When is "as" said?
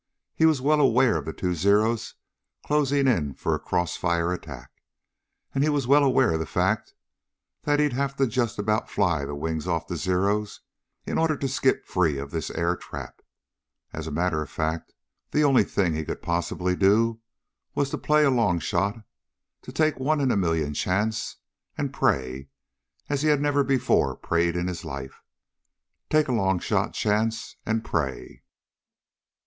13.93-14.07, 23.07-23.21